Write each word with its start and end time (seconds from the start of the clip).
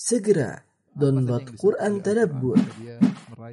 Segera 0.00 0.60
download 0.92 1.56
Quran 1.56 2.04
Tadabbur, 2.04 2.60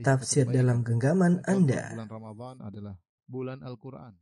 tafsir 0.04 0.44
dalam 0.48 0.84
genggaman 0.84 1.40
Anda. 1.48 1.96
Bulan 1.96 2.12
Ramadan 2.12 2.56
adalah 2.60 2.96
bulan 3.28 3.60
Al-Quran. 3.64 4.14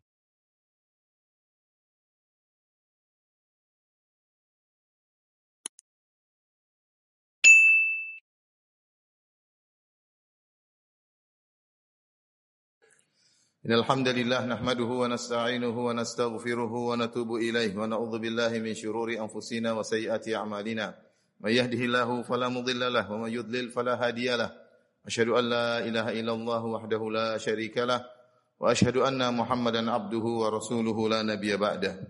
إن 13.61 13.77
الحمد 13.77 14.07
لله 14.07 14.41
نحمده 14.45 14.89
ونستعينه 15.01 15.75
ونستغفره 15.85 16.73
ونتوب 16.73 17.29
إليه 17.35 17.77
ونعوذ 17.77 18.13
بالله 18.19 18.51
من 18.57 18.73
شرور 18.73 19.13
أنفسنا 19.21 19.73
وسيئات 19.77 20.25
أعمالنا 20.33 21.04
من 21.40 21.50
يهده 21.50 21.78
الله 21.84 22.22
فلا 22.22 22.48
مضل 22.48 22.92
له 22.92 23.12
ومن 23.12 23.30
يضلل 23.32 23.70
فلا 23.70 24.06
هادي 24.06 24.36
له 24.36 24.50
أشهد 25.06 25.28
أن 25.28 25.44
لا 25.50 25.78
إله 25.78 26.20
إلا 26.20 26.32
الله 26.32 26.64
وحده 26.64 27.10
لا 27.10 27.38
شريك 27.38 27.78
له 27.78 28.04
وأشهد 28.60 28.96
أن 28.96 29.34
محمدا 29.36 29.90
عبده 29.90 30.24
ورسوله 30.42 31.08
لا 31.08 31.22
نبي 31.22 31.56
بعده 31.56 32.00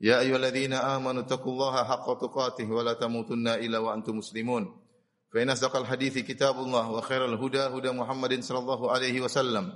يا 0.00 0.20
أيها 0.20 0.36
الذين 0.36 0.72
آمنوا 0.72 1.22
اتقوا 1.22 1.52
الله 1.52 1.84
حق 1.84 2.06
تقاته 2.20 2.70
ولا 2.70 2.92
تموتن 2.92 3.48
إلا 3.48 3.78
وأنتم 3.78 4.16
مسلمون 4.18 4.76
فإن 5.34 5.50
أصدق 5.50 5.76
الحديث 5.76 6.18
كتاب 6.18 6.54
الله 6.56 6.90
وخير 6.90 7.24
الهدى 7.24 7.58
هدى 7.60 7.90
محمد 7.90 8.42
صلى 8.42 8.58
الله 8.58 8.90
عليه 8.92 9.20
وسلم 9.20 9.72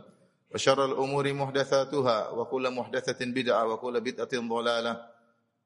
وشر 0.55 0.85
الأمور 0.85 1.33
محدثاتها 1.33 2.29
وكل 2.31 2.71
محدثة 2.71 3.21
بدعة 3.27 3.67
وكل 3.67 4.01
بدعة 4.01 4.49
ضلالة 4.49 5.07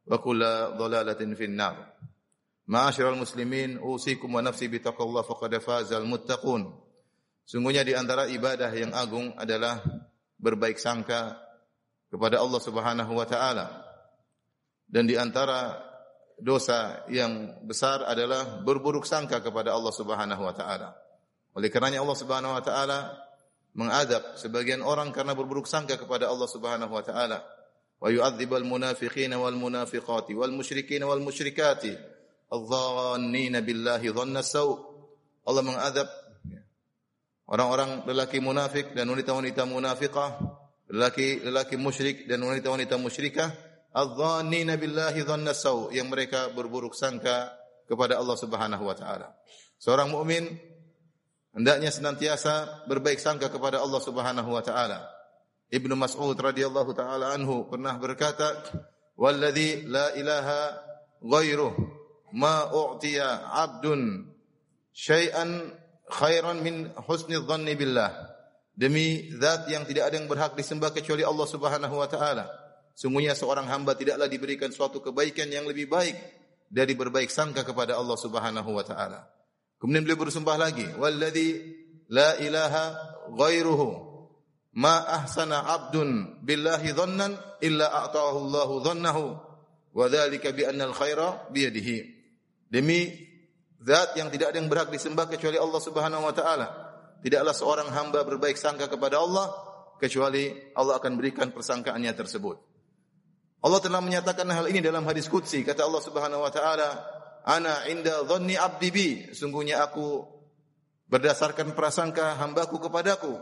وكل 0.06 0.40
ضلالة 0.78 1.34
في 1.34 1.44
النار 1.44 1.76
Ma'asyiral 2.66 3.14
muslimin, 3.14 3.78
usikum 3.78 4.34
wa 4.34 4.42
nafsi 4.42 4.66
bitaqallah 4.66 5.22
faqad 5.22 5.54
fazal 5.62 6.02
muttaqun. 6.02 6.66
Sungguhnya 7.46 7.86
di 7.86 7.94
antara 7.94 8.26
ibadah 8.26 8.74
yang 8.74 8.90
agung 8.90 9.30
adalah 9.38 9.78
berbaik 10.34 10.74
sangka 10.82 11.38
kepada 12.10 12.42
Allah 12.42 12.58
Subhanahu 12.58 13.12
wa 13.14 13.22
taala. 13.22 13.86
Dan 14.82 15.06
di 15.06 15.14
antara 15.14 15.78
dosa 16.42 17.06
yang 17.06 17.62
besar 17.62 18.02
adalah 18.02 18.58
berburuk 18.66 19.06
sangka 19.06 19.38
kepada 19.38 19.70
Allah 19.70 19.94
Subhanahu 19.94 20.42
wa 20.42 20.50
taala. 20.50 20.90
Oleh 21.54 21.70
karenanya 21.70 22.02
Allah 22.02 22.18
Subhanahu 22.18 22.50
wa 22.50 22.62
taala 22.66 22.98
mengadab 23.78 24.34
sebagian 24.34 24.82
orang 24.82 25.14
karena 25.14 25.38
berburuk 25.38 25.70
sangka 25.70 25.94
kepada 25.94 26.26
Allah 26.26 26.50
Subhanahu 26.50 26.90
wa 26.90 27.04
taala. 27.06 27.46
Wa 28.02 28.10
yu'adzibul 28.10 28.66
munafiqina 28.66 29.38
wal 29.38 29.54
munafiqati 29.54 30.34
wal 30.34 30.50
musyrikina 30.50 31.06
wal 31.06 31.22
musyrikati 31.22 32.15
adh-dhannina 32.50 33.62
billahi 33.62 34.06
dhanna 34.10 34.42
sau. 34.42 34.94
Allah 35.46 35.62
mengadab 35.62 36.08
orang-orang 37.46 38.06
lelaki 38.06 38.42
munafik 38.42 38.94
dan 38.94 39.06
wanita-wanita 39.06 39.62
munafiqah, 39.66 40.42
lelaki-lelaki 40.90 41.78
musyrik 41.78 42.26
dan 42.26 42.42
wanita-wanita 42.42 42.98
musyrikah, 42.98 43.50
adh-dhannina 43.94 44.74
billahi 44.78 45.22
dhanna 45.22 45.54
sau 45.54 45.90
yang 45.94 46.10
mereka 46.10 46.50
berburuk 46.50 46.94
sangka 46.94 47.54
kepada 47.86 48.18
Allah 48.18 48.36
Subhanahu 48.38 48.82
wa 48.82 48.96
taala. 48.98 49.30
Seorang 49.78 50.10
mukmin 50.10 50.50
hendaknya 51.54 51.94
senantiasa 51.94 52.86
berbaik 52.90 53.22
sangka 53.22 53.46
kepada 53.46 53.78
Allah 53.78 54.02
Subhanahu 54.02 54.50
wa 54.50 54.62
taala. 54.62 55.06
Ibnu 55.66 55.98
Mas'ud 55.98 56.34
radhiyallahu 56.34 56.94
taala 56.94 57.34
anhu 57.34 57.66
pernah 57.66 57.98
berkata, 57.98 58.54
"Walladzi 59.18 59.86
la 59.86 60.14
ilaha 60.14 60.78
ghairuh 61.22 61.95
ma 62.32 62.66
u'tiya 62.72 63.52
'abdun 63.52 64.26
syai'an 64.96 65.70
khairan 66.10 66.62
min 66.62 66.90
husni 67.06 67.36
dhanni 67.38 67.74
billah. 67.76 68.10
Demi 68.76 69.32
zat 69.32 69.68
yang 69.72 69.88
tidak 69.88 70.12
ada 70.12 70.20
yang 70.20 70.28
berhak 70.28 70.52
disembah 70.52 70.92
kecuali 70.92 71.24
Allah 71.24 71.48
Subhanahu 71.48 71.96
wa 71.96 72.08
taala. 72.08 72.44
Sungguhnya 72.96 73.36
seorang 73.36 73.68
hamba 73.68 73.96
tidaklah 73.96 74.28
diberikan 74.28 74.72
suatu 74.72 75.00
kebaikan 75.04 75.48
yang 75.48 75.68
lebih 75.68 75.88
baik 75.88 76.16
dari 76.68 76.92
berbaik 76.96 77.28
sangka 77.28 77.64
kepada 77.64 77.96
Allah 77.96 78.16
Subhanahu 78.16 78.70
wa 78.72 78.84
taala. 78.84 79.28
Kemudian 79.76 80.04
beliau 80.04 80.20
bersumpah 80.20 80.56
lagi, 80.56 80.84
"Walladzi 80.96 81.60
la 82.08 82.40
ilaha 82.40 82.84
ghairuhu 83.36 83.86
ma 84.80 85.04
ahsana 85.08 85.60
'abdun 85.60 86.40
billahi 86.44 86.96
dhannan 86.96 87.36
illa 87.60 87.86
a'tahu 88.04 88.36
Allahu 88.48 88.74
dhannahu 88.84 89.22
wa 89.92 90.04
dzalika 90.08 90.52
bi 90.56 90.64
anna 90.64 90.88
al-khaira 90.88 91.48
bi 91.52 91.68
yadihi." 91.68 92.15
Demi 92.66 93.06
zat 93.82 94.18
yang 94.18 94.28
tidak 94.30 94.50
ada 94.50 94.58
yang 94.58 94.66
berhak 94.66 94.90
disembah 94.90 95.30
kecuali 95.30 95.54
Allah 95.60 95.80
Subhanahu 95.80 96.26
wa 96.26 96.34
taala. 96.34 96.66
Tidaklah 97.22 97.54
seorang 97.54 97.88
hamba 97.94 98.26
berbaik 98.26 98.58
sangka 98.58 98.90
kepada 98.90 99.22
Allah 99.22 99.50
kecuali 99.96 100.52
Allah 100.76 101.00
akan 101.00 101.12
berikan 101.16 101.50
persangkaannya 101.54 102.12
tersebut. 102.12 102.56
Allah 103.64 103.80
telah 103.80 103.98
menyatakan 104.04 104.46
hal 104.46 104.66
ini 104.68 104.84
dalam 104.84 105.02
hadis 105.08 105.26
qudsi 105.26 105.64
kata 105.64 105.86
Allah 105.86 106.02
Subhanahu 106.04 106.44
wa 106.44 106.52
taala, 106.52 106.88
"Ana 107.46 107.88
inda 107.88 108.22
dhanni 108.22 108.54
'abdi 108.54 108.88
bi." 108.92 109.08
Sungguhnya 109.32 109.82
aku 109.82 110.22
berdasarkan 111.10 111.72
prasangka 111.72 112.36
hambaku 112.38 112.78
kepadaku. 112.78 113.34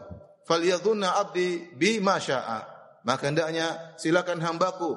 Falyadhunna 0.45 1.19
'abdi 1.19 1.77
bi 1.77 1.99
ma 2.01 2.21
syaa. 2.21 2.65
Maka 3.05 3.29
hendaknya 3.29 3.97
silakan 4.01 4.41
hambaku 4.41 4.97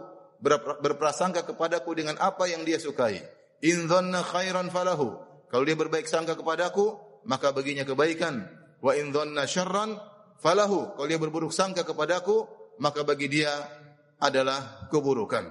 berprasangka 0.79 1.43
kepadaku 1.43 1.91
dengan 1.97 2.15
apa 2.23 2.47
yang 2.47 2.63
dia 2.63 2.79
sukai. 2.79 3.19
In 3.65 3.89
dhanna 3.89 4.21
khairan 4.21 4.69
falahu. 4.69 5.17
Kalau 5.47 5.63
dia 5.63 5.73
berbaik 5.79 6.05
sangka 6.05 6.37
kepadaku, 6.37 6.97
maka 7.25 7.55
baginya 7.55 7.87
kebaikan. 7.87 8.45
Wa 8.83 8.93
in 8.93 9.09
dhanna 9.09 9.49
syarran 9.49 9.97
falahu. 10.37 10.93
Kalau 10.93 11.07
dia 11.07 11.17
berburuk 11.17 11.49
sangka 11.55 11.81
kepadaku, 11.81 12.45
maka 12.77 13.01
bagi 13.01 13.27
dia 13.29 13.49
adalah 14.21 14.89
keburukan. 14.89 15.49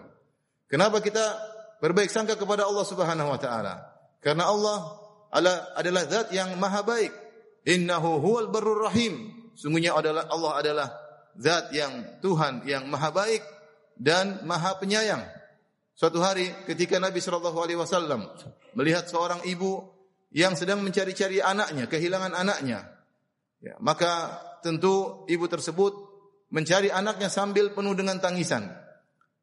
Kenapa 0.66 0.98
kita 0.98 1.22
berbaik 1.78 2.10
sangka 2.10 2.34
kepada 2.34 2.66
Allah 2.66 2.86
Subhanahu 2.86 3.30
wa 3.30 3.38
taala? 3.38 3.74
Karena 4.22 4.50
Allah 4.50 4.78
adalah 5.76 6.02
zat 6.06 6.34
yang 6.34 6.54
maha 6.58 6.82
baik. 6.82 7.12
Innahu 7.66 8.22
huwal 8.22 8.50
barrur 8.50 8.86
rahim. 8.86 9.34
Sungguhnya 9.58 9.94
adalah 9.94 10.30
Allah 10.30 10.52
adalah 10.58 10.88
zat 11.38 11.70
yang 11.74 12.22
Tuhan 12.22 12.62
yang 12.66 12.86
maha 12.86 13.10
baik 13.10 13.42
dan 13.98 14.42
maha 14.46 14.78
penyayang. 14.78 15.22
Suatu 15.96 16.20
hari 16.20 16.52
ketika 16.68 17.00
Nabi 17.00 17.24
Shallallahu 17.24 17.56
Alaihi 17.56 17.80
Wasallam 17.80 18.28
melihat 18.76 19.08
seorang 19.08 19.40
ibu 19.48 19.80
yang 20.28 20.52
sedang 20.52 20.84
mencari-cari 20.84 21.40
anaknya, 21.40 21.88
kehilangan 21.88 22.36
anaknya, 22.36 22.84
ya, 23.64 23.80
maka 23.80 24.36
tentu 24.60 25.24
ibu 25.24 25.48
tersebut 25.48 25.96
mencari 26.52 26.92
anaknya 26.92 27.32
sambil 27.32 27.72
penuh 27.72 27.96
dengan 27.96 28.20
tangisan. 28.20 28.68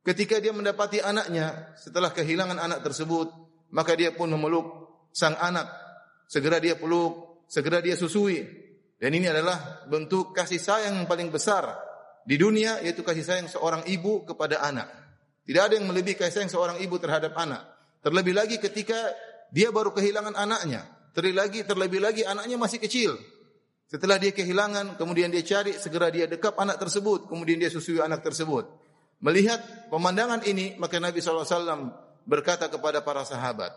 Ketika 0.06 0.38
dia 0.38 0.53
mendapati 0.53 1.02
anaknya 1.02 1.74
setelah 1.74 2.13
kehilangan 2.13 2.62
anak 2.62 2.86
tersebut, 2.86 3.34
maka 3.74 3.97
dia 3.97 4.13
pun 4.13 4.30
memeluk 4.30 4.94
sang 5.09 5.34
anak. 5.42 5.66
Segera 6.30 6.62
dia 6.62 6.78
peluk, 6.78 7.44
segera 7.50 7.81
dia 7.81 7.97
susui. 7.97 8.46
Dan 9.02 9.09
ini 9.18 9.25
adalah 9.25 9.90
bentuk 9.90 10.38
kasih 10.38 10.62
sayang 10.62 11.02
yang 11.02 11.09
paling 11.09 11.34
besar 11.34 11.66
di 12.24 12.38
dunia 12.38 12.80
yaitu 12.86 13.02
kasih 13.02 13.25
sayang 13.25 13.47
seorang 13.50 13.90
ibu 13.90 14.22
kepada 14.22 14.62
anak. 14.62 15.03
Tidak 15.44 15.62
ada 15.62 15.74
yang 15.76 15.88
melebihi 15.92 16.16
kasih 16.16 16.44
sayang 16.44 16.52
seorang 16.52 16.78
ibu 16.80 16.96
terhadap 17.00 17.36
anak. 17.36 17.68
Terlebih 18.00 18.34
lagi 18.36 18.56
ketika 18.59 18.96
dia 19.52 19.72
baru 19.72 19.92
kehilangan 19.92 20.36
anaknya. 20.36 20.88
Terlebih 21.14 21.36
lagi, 21.36 21.59
terlebih 21.68 22.00
lagi 22.02 22.22
anaknya 22.24 22.56
masih 22.58 22.80
kecil. 22.80 23.20
Setelah 23.92 24.18
dia 24.18 24.34
kehilangan, 24.34 24.98
kemudian 24.98 25.30
dia 25.30 25.46
cari, 25.46 25.78
segera 25.78 26.09
dia 26.09 26.26
dekap 26.26 26.58
anak 26.58 26.81
tersebut, 26.81 27.30
kemudian 27.30 27.62
dia 27.62 27.70
susui 27.70 28.02
anak 28.02 28.26
tersebut. 28.26 28.66
Melihat 29.22 29.62
pemandangan 29.94 30.42
ini, 30.50 30.76
maka 30.81 30.98
Nabi 30.98 31.22
SAW 31.22 31.94
berkata 32.25 32.68
kepada 32.72 33.06
para 33.06 33.22
sahabat 33.24 33.72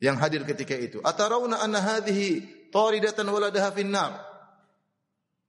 yang 0.00 0.16
hadir 0.16 0.42
ketika 0.48 0.74
itu, 0.74 0.98
"Atarawna 1.04 1.60
anna 1.60 1.82
hadhihi 1.82 2.70
taridatan 2.72 3.28
waladaha 3.28 3.70
finnar?" 3.74 4.12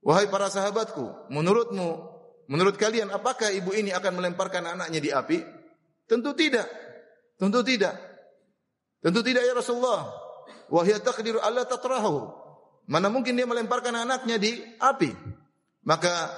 Wahai 0.06 0.30
para 0.30 0.54
sahabatku, 0.54 1.34
menurutmu 1.34 2.15
Menurut 2.46 2.78
kalian 2.78 3.10
apakah 3.10 3.50
ibu 3.50 3.74
ini 3.74 3.90
akan 3.90 4.22
melemparkan 4.22 4.64
anaknya 4.66 5.00
di 5.02 5.10
api? 5.10 5.38
Tentu 6.06 6.38
tidak. 6.38 6.70
Tentu 7.42 7.66
tidak. 7.66 7.96
Tentu 9.02 9.20
tidak 9.26 9.44
ya 9.46 9.54
Rasulullah. 9.58 10.10
Wahya 10.70 11.02
taqdiru 11.02 11.42
alla 11.42 11.66
tatrahu. 11.66 12.30
Mana 12.86 13.10
mungkin 13.10 13.34
dia 13.34 13.50
melemparkan 13.50 13.94
anaknya 13.98 14.38
di 14.38 14.62
api? 14.78 15.10
Maka 15.86 16.30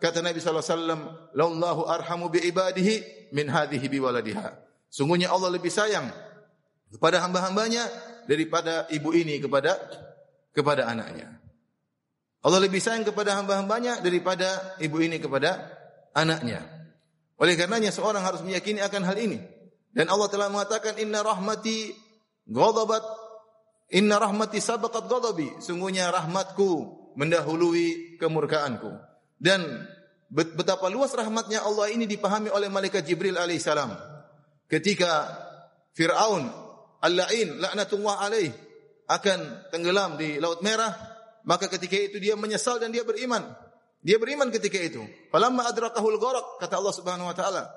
kata 0.00 0.20
Nabi 0.20 0.40
sallallahu 0.40 0.64
alaihi 0.64 0.76
wasallam, 0.76 1.02
"Lallahu 1.32 1.82
arhamu 1.88 2.28
bi 2.28 2.44
ibadihi 2.44 3.28
min 3.32 3.48
hadhihi 3.48 3.86
bi 3.88 3.98
waladiha." 4.00 4.52
Sungguhnya 4.92 5.32
Allah 5.32 5.52
lebih 5.52 5.72
sayang 5.72 6.12
kepada 6.92 7.24
hamba-hambanya 7.24 7.88
daripada 8.28 8.84
ibu 8.92 9.12
ini 9.16 9.40
kepada 9.40 9.80
kepada 10.52 10.88
anaknya. 10.88 11.43
Allah 12.44 12.60
lebih 12.60 12.78
sayang 12.78 13.08
kepada 13.08 13.40
hamba-hambanya 13.40 14.04
daripada 14.04 14.76
ibu 14.76 15.00
ini 15.00 15.16
kepada 15.16 15.64
anaknya. 16.12 16.60
Oleh 17.40 17.56
karenanya 17.56 17.88
seorang 17.88 18.20
harus 18.20 18.44
meyakini 18.44 18.84
akan 18.84 19.02
hal 19.02 19.16
ini. 19.16 19.40
Dan 19.96 20.12
Allah 20.12 20.28
telah 20.28 20.52
mengatakan 20.52 21.00
inna 21.00 21.24
rahmati 21.24 21.96
ghadabat 22.44 23.02
Inna 23.94 24.18
rahmati 24.18 24.58
sabaqat 24.58 25.06
ghadabi. 25.06 25.60
Sungguhnya 25.62 26.08
rahmatku 26.08 26.70
mendahului 27.14 28.16
kemurkaanku. 28.18 28.90
Dan 29.38 29.62
betapa 30.32 30.90
luas 30.90 31.12
rahmatnya 31.12 31.62
Allah 31.62 31.92
ini 31.94 32.08
dipahami 32.08 32.48
oleh 32.50 32.66
malaikat 32.72 33.06
Jibril 33.06 33.38
alaihissalam. 33.38 33.94
Ketika 34.66 35.30
Fir'aun 35.94 36.48
al-la'in 37.04 37.60
laknatullah 37.60 38.24
alaih 38.24 38.50
akan 39.06 39.68
tenggelam 39.70 40.16
di 40.16 40.40
Laut 40.40 40.64
Merah, 40.64 40.90
maka 41.44 41.68
ketika 41.68 41.96
itu 42.00 42.16
dia 42.16 42.34
menyesal 42.34 42.80
dan 42.80 42.88
dia 42.88 43.04
beriman. 43.04 43.44
Dia 44.04 44.20
beriman 44.20 44.52
ketika 44.52 44.80
itu. 44.80 45.04
Falamma 45.32 45.68
adrakahul 45.68 46.20
gharaq 46.20 46.60
kata 46.60 46.76
Allah 46.76 46.94
Subhanahu 46.96 47.28
wa 47.28 47.36
taala. 47.36 47.68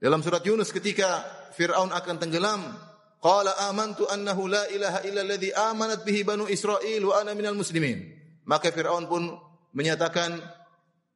Dalam 0.00 0.24
surat 0.24 0.40
Yunus 0.40 0.72
ketika 0.72 1.20
Firaun 1.52 1.92
akan 1.92 2.16
tenggelam, 2.16 2.60
qala 3.20 3.52
amantu 3.68 4.08
annahu 4.08 4.48
la 4.48 4.64
ilaha 4.72 5.04
illa 5.04 5.20
alladhi 5.20 5.52
amanat 5.52 6.00
bihi 6.04 6.24
banu 6.24 6.48
Israil 6.48 7.04
wa 7.04 7.20
ana 7.20 7.36
minal 7.36 7.56
muslimin. 7.56 8.00
Maka 8.48 8.72
Firaun 8.72 9.04
pun 9.04 9.36
menyatakan 9.76 10.40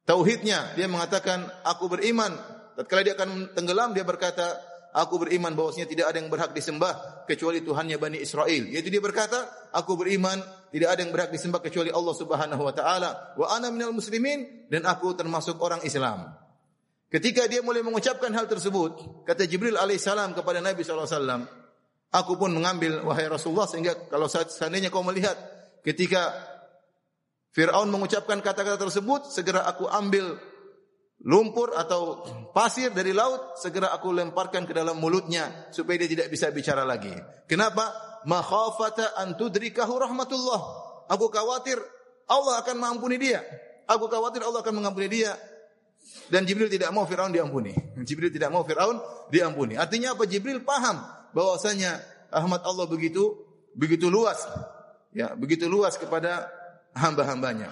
tauhidnya. 0.05 0.77
Dia 0.77 0.85
mengatakan 0.85 1.45
aku 1.65 1.89
beriman. 1.89 2.33
Tatkala 2.77 3.01
dia 3.01 3.17
akan 3.17 3.57
tenggelam 3.57 3.97
dia 3.97 4.05
berkata 4.05 4.61
Aku 4.95 5.19
beriman 5.19 5.51
bahwasanya 5.51 5.91
tidak 5.91 6.05
ada 6.07 6.23
yang 6.23 6.31
berhak 6.31 6.55
disembah 6.55 7.27
kecuali 7.27 7.59
Tuhannya 7.59 7.99
Bani 7.99 8.15
Israel. 8.23 8.63
Yaitu 8.71 8.87
dia 8.87 9.03
berkata, 9.03 9.43
aku 9.75 9.99
beriman 9.99 10.39
tidak 10.71 10.95
ada 10.95 10.99
yang 11.03 11.11
berhak 11.11 11.35
disembah 11.35 11.59
kecuali 11.59 11.91
Allah 11.91 12.15
Subhanahu 12.15 12.63
wa 12.63 12.71
taala. 12.71 13.35
Wa 13.35 13.59
ana 13.59 13.75
minal 13.75 13.91
muslimin 13.91 14.71
dan 14.71 14.87
aku 14.87 15.11
termasuk 15.11 15.59
orang 15.59 15.83
Islam. 15.83 16.31
Ketika 17.11 17.43
dia 17.51 17.59
mulai 17.59 17.83
mengucapkan 17.83 18.31
hal 18.31 18.47
tersebut, 18.47 19.23
kata 19.27 19.43
Jibril 19.43 19.75
alaihissalam 19.75 20.31
kepada 20.31 20.63
Nabi 20.63 20.87
SAW, 20.87 21.43
aku 22.15 22.33
pun 22.39 22.55
mengambil 22.55 23.03
wahai 23.03 23.27
Rasulullah 23.27 23.67
sehingga 23.67 24.07
kalau 24.07 24.31
seandainya 24.31 24.87
kau 24.87 25.03
melihat 25.03 25.35
ketika 25.83 26.31
Fir'aun 27.51 27.87
mengucapkan 27.91 28.39
kata-kata 28.39 28.79
tersebut, 28.79 29.31
segera 29.31 29.63
aku 29.67 29.87
ambil 29.87 30.39
lumpur 31.23 31.71
atau 31.73 32.25
pasir 32.51 32.91
dari 32.91 33.15
laut 33.15 33.55
segera 33.55 33.95
aku 33.95 34.11
lemparkan 34.11 34.67
ke 34.67 34.73
dalam 34.75 34.99
mulutnya 34.99 35.71
supaya 35.71 36.03
dia 36.03 36.09
tidak 36.11 36.27
bisa 36.33 36.51
bicara 36.51 36.83
lagi. 36.83 37.13
Kenapa? 37.47 37.93
Makhafata 38.25 39.15
an 39.15 39.37
tudrikahu 39.37 40.01
rahmatullah. 40.01 40.61
Aku 41.07 41.29
khawatir 41.29 41.77
Allah 42.25 42.59
akan 42.65 42.75
mengampuni 42.81 43.21
dia. 43.21 43.39
Aku 43.85 44.09
khawatir 44.09 44.41
Allah 44.41 44.65
akan 44.65 44.81
mengampuni 44.81 45.07
dia. 45.07 45.37
Dan 46.29 46.45
Jibril 46.45 46.69
tidak 46.69 46.89
mau 46.89 47.05
Firaun 47.05 47.29
diampuni. 47.29 47.73
Jibril 48.07 48.33
tidak 48.33 48.49
mau 48.49 48.65
Firaun 48.65 48.97
diampuni. 49.29 49.77
Artinya 49.77 50.17
apa? 50.17 50.25
Jibril 50.25 50.65
paham 50.65 51.01
bahwasanya 51.37 52.01
rahmat 52.33 52.65
Allah 52.65 52.89
begitu 52.89 53.45
begitu 53.77 54.09
luas. 54.09 54.41
Ya, 55.15 55.31
begitu 55.37 55.69
luas 55.69 55.95
kepada 55.95 56.49
hamba-hambanya. 56.97 57.71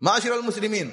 Ma'asyiral 0.00 0.44
muslimin, 0.44 0.88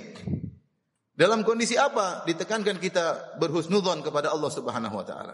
dalam 1.17 1.41
kondisi 1.41 1.73
apa 1.73 2.21
ditekankan 2.29 2.77
kita 2.77 3.35
berhusnudzon 3.41 4.05
kepada 4.05 4.29
Allah 4.29 4.53
Subhanahu 4.53 4.93
wa 4.93 5.01
taala? 5.01 5.33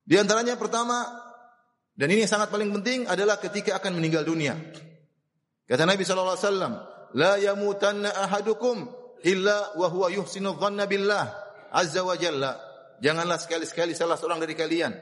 Di 0.00 0.16
antaranya 0.16 0.56
pertama 0.56 1.04
dan 1.92 2.08
ini 2.08 2.24
yang 2.24 2.32
sangat 2.32 2.48
paling 2.48 2.72
penting 2.80 3.04
adalah 3.04 3.36
ketika 3.36 3.76
akan 3.76 4.00
meninggal 4.00 4.24
dunia. 4.24 4.56
Kata 5.68 5.84
Nabi 5.84 6.02
sallallahu 6.02 6.36
alaihi 6.36 6.48
wasallam, 6.48 6.72
"La 7.12 7.32
yamutanna 7.36 8.08
ahadukum 8.24 8.88
illa 9.20 9.76
wa 9.76 9.86
huwa 9.92 10.08
yuhsinu 10.08 10.56
dhanna 10.56 10.88
billah 10.88 11.24
azza 11.68 12.00
wa 12.00 12.16
jalla." 12.16 12.56
Janganlah 13.04 13.36
sekali-sekali 13.36 13.92
salah 13.92 14.16
seorang 14.16 14.40
dari 14.40 14.56
kalian 14.56 14.96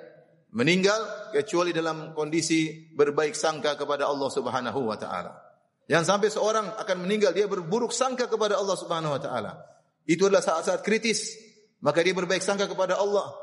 meninggal 0.53 1.31
kecuali 1.33 1.71
dalam 1.71 2.13
kondisi 2.13 2.91
berbaik 2.93 3.39
sangka 3.39 3.79
kepada 3.79 4.11
Allah 4.11 4.27
Subhanahu 4.27 4.91
wa 4.91 4.99
taala. 4.99 5.52
Jangan 5.91 6.07
sampai 6.17 6.29
seorang 6.31 6.67
akan 6.79 6.97
meninggal 7.03 7.35
dia 7.35 7.51
berburuk 7.51 7.91
sangka 7.91 8.31
kepada 8.31 8.59
Allah 8.59 8.77
Subhanahu 8.79 9.13
wa 9.15 9.21
taala. 9.21 9.59
Itu 10.07 10.31
adalah 10.31 10.43
saat-saat 10.43 10.83
kritis. 10.87 11.35
Maka 11.83 11.99
dia 12.07 12.15
berbaik 12.15 12.43
sangka 12.43 12.71
kepada 12.71 12.95
Allah. 12.95 13.35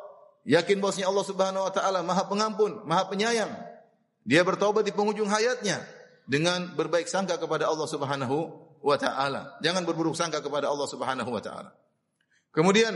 Yakin 0.47 0.79
bahwasanya 0.79 1.11
Allah 1.11 1.25
Subhanahu 1.27 1.63
wa 1.67 1.73
taala 1.75 1.99
Maha 1.99 2.23
Pengampun, 2.31 2.87
Maha 2.87 3.11
Penyayang. 3.11 3.51
Dia 4.23 4.47
bertobat 4.47 4.87
di 4.87 4.95
penghujung 4.95 5.27
hayatnya 5.27 5.83
dengan 6.23 6.71
berbaik 6.77 7.11
sangka 7.11 7.35
kepada 7.35 7.67
Allah 7.67 7.87
Subhanahu 7.89 8.37
wa 8.79 8.95
taala. 8.95 9.59
Jangan 9.59 9.83
berburuk 9.83 10.15
sangka 10.15 10.39
kepada 10.39 10.71
Allah 10.71 10.87
Subhanahu 10.87 11.27
wa 11.27 11.41
taala. 11.43 11.75
Kemudian 12.55 12.95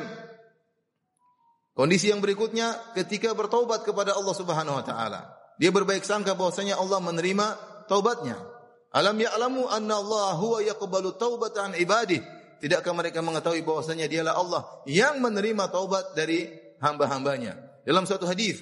kondisi 1.75 2.07
yang 2.13 2.23
berikutnya 2.23 2.95
ketika 2.95 3.35
bertobat 3.35 3.83
kepada 3.83 4.15
Allah 4.15 4.35
Subhanahu 4.37 4.79
wa 4.79 4.85
taala. 4.85 5.21
Dia 5.59 5.69
berbaik 5.69 6.07
sangka 6.07 6.33
bahwasanya 6.33 6.79
Allah 6.79 7.03
menerima 7.03 7.45
taubatnya. 7.91 8.52
Alam 8.93 9.17
ya'lamu 9.17 9.65
anna 9.73 9.97
Allah 9.97 10.37
huwa 10.37 10.61
yaqbalu 10.61 11.17
taubatan 11.17 11.73
ibadih. 11.81 12.21
Tidakkah 12.61 12.93
mereka 12.93 13.19
mengetahui 13.25 13.65
bahwasanya 13.65 14.05
dialah 14.05 14.37
Allah 14.37 14.61
yang 14.85 15.17
menerima 15.19 15.67
taubat 15.73 16.13
dari 16.13 16.47
hamba-hambanya. 16.77 17.57
Dalam 17.83 18.05
suatu 18.05 18.29
hadis 18.29 18.61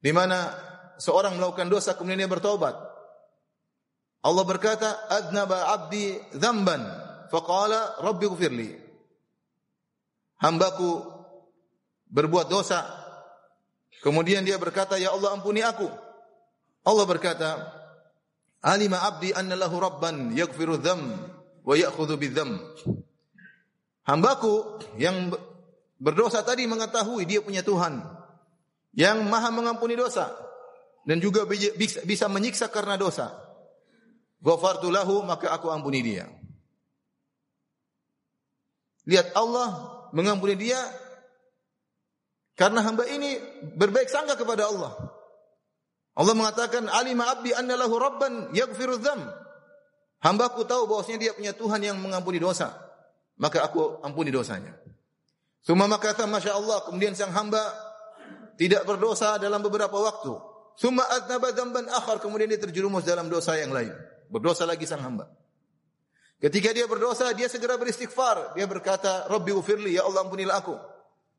di 0.00 0.10
mana 0.10 0.50
seorang 0.96 1.36
melakukan 1.36 1.68
dosa 1.68 1.92
kemudian 1.94 2.24
dia 2.24 2.32
bertobat. 2.32 2.74
Allah 4.20 4.44
berkata, 4.44 4.88
"Adnaba 5.12 5.68
'abdi 5.68 6.16
dzamban, 6.34 6.82
faqala 7.28 8.00
rabbi 8.00 8.24
ighfirli." 8.26 8.70
Hambaku 10.40 11.04
berbuat 12.08 12.48
dosa. 12.48 12.84
Kemudian 14.00 14.44
dia 14.44 14.56
berkata, 14.56 14.96
"Ya 14.96 15.12
Allah, 15.12 15.36
ampuni 15.36 15.60
aku." 15.60 15.88
Allah 16.84 17.04
berkata, 17.04 17.79
Alima 18.60 19.00
abdi 19.08 19.32
anna 19.32 19.56
rabban 19.56 20.36
yaghfiru 20.36 20.76
dzam 20.76 21.00
wa 21.64 21.74
ya'khudhu 21.76 22.20
bidzam. 22.20 22.60
Hambaku 24.04 24.80
yang 25.00 25.32
berdosa 25.96 26.44
tadi 26.44 26.68
mengetahui 26.68 27.24
dia 27.24 27.40
punya 27.40 27.64
Tuhan 27.64 28.04
yang 28.96 29.24
Maha 29.28 29.48
mengampuni 29.52 29.96
dosa 29.96 30.32
dan 31.08 31.20
juga 31.24 31.48
bisa 31.48 32.26
menyiksa 32.28 32.68
karena 32.68 33.00
dosa. 33.00 33.32
Ghafartu 34.40 34.88
lahu 34.88 35.20
maka 35.24 35.52
aku 35.52 35.68
ampuni 35.68 36.00
dia. 36.00 36.28
Lihat 39.08 39.36
Allah 39.36 40.00
mengampuni 40.12 40.56
dia 40.56 40.80
karena 42.56 42.84
hamba 42.84 43.08
ini 43.08 43.40
berbaik 43.76 44.12
sangka 44.12 44.36
kepada 44.36 44.68
Allah. 44.68 45.09
Allah 46.18 46.34
mengatakan 46.34 46.90
alima 46.90 47.30
abdi 47.30 47.54
anna 47.54 47.78
lahu 47.78 47.94
rabban 47.96 48.50
yaghfiru 48.50 48.98
dzam. 48.98 49.20
Hambaku 50.20 50.68
tahu 50.68 50.84
bahwasanya 50.90 51.18
dia 51.18 51.32
punya 51.32 51.56
Tuhan 51.56 51.80
yang 51.80 51.96
mengampuni 51.96 52.36
dosa. 52.36 52.76
Maka 53.40 53.64
aku 53.64 54.04
ampuni 54.04 54.28
dosanya. 54.28 54.76
Suma 55.64 55.88
makata 55.88 56.28
Masya 56.28 56.52
Allah. 56.60 56.84
Kemudian 56.84 57.16
sang 57.16 57.32
hamba 57.32 57.60
tidak 58.60 58.84
berdosa 58.84 59.40
dalam 59.40 59.64
beberapa 59.64 59.96
waktu. 59.96 60.36
Suma 60.76 61.08
adnaba 61.08 61.56
dzamban 61.56 61.88
akhar. 61.88 62.20
Kemudian 62.20 62.52
dia 62.52 62.60
terjerumus 62.60 63.08
dalam 63.08 63.32
dosa 63.32 63.56
yang 63.56 63.72
lain. 63.72 63.96
Berdosa 64.28 64.68
lagi 64.68 64.84
sang 64.84 65.00
hamba. 65.00 65.24
Ketika 66.40 66.72
dia 66.72 66.88
berdosa, 66.88 67.32
dia 67.36 67.48
segera 67.52 67.76
beristighfar. 67.76 68.56
Dia 68.56 68.64
berkata, 68.64 69.28
Rabbi 69.28 69.52
ufirli, 69.52 69.96
ya 69.96 70.08
Allah 70.08 70.24
ampunilah 70.24 70.56
aku. 70.56 70.72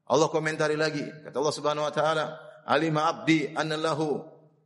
Allah 0.06 0.30
komentari 0.30 0.78
lagi. 0.78 1.02
Kata 1.26 1.42
Allah 1.42 1.56
subhanahu 1.58 1.86
wa 1.90 1.94
ta'ala, 1.94 2.26
Alima 2.70 3.10
abdi 3.10 3.50
anna 3.58 3.74
lahu 3.74 4.22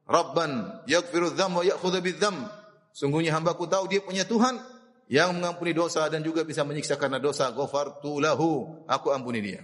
Rabban 0.05 0.85
yaghfiru 0.85 1.33
dzam 1.33 1.57
wa 1.57 1.63
ya'khudhu 1.65 1.99
bidzam. 2.01 2.45
Sungguhnya 2.93 3.33
hambaku 3.33 3.65
tahu 3.65 3.89
dia 3.89 3.99
punya 3.99 4.23
Tuhan 4.23 4.61
yang 5.09 5.33
mengampuni 5.37 5.73
dosa 5.73 6.05
dan 6.09 6.21
juga 6.21 6.45
bisa 6.45 6.61
menyiksa 6.61 6.95
karena 6.95 7.17
dosa. 7.17 7.49
Ghafartu 7.51 8.21
lahu, 8.21 8.81
aku 8.85 9.09
ampuni 9.11 9.41
dia. 9.41 9.61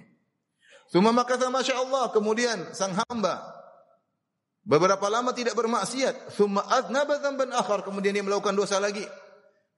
Suma 0.91 1.15
makata 1.15 1.48
Masya 1.48 1.79
Allah, 1.88 2.12
kemudian 2.12 2.75
sang 2.75 2.91
hamba 2.91 3.39
beberapa 4.65 5.07
lama 5.07 5.31
tidak 5.31 5.55
bermaksiat. 5.55 6.36
Suma 6.36 6.65
aznaba 6.67 7.21
dzamban 7.21 7.53
akhar, 7.55 7.86
kemudian 7.88 8.12
dia 8.12 8.25
melakukan 8.25 8.57
dosa 8.57 8.81
lagi. 8.81 9.05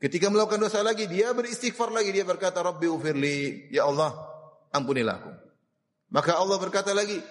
Ketika 0.01 0.27
melakukan 0.27 0.59
dosa 0.59 0.83
lagi, 0.83 1.07
dia 1.07 1.31
beristighfar 1.31 1.93
lagi. 1.93 2.11
Dia 2.11 2.27
berkata, 2.27 2.59
Rabbi 2.59 2.91
ufirli, 2.91 3.69
Ya 3.71 3.87
Allah, 3.87 4.11
ampunilah 4.73 5.15
aku. 5.15 5.31
Maka 6.11 6.35
Allah 6.35 6.57
berkata 6.59 6.91
lagi, 6.91 7.21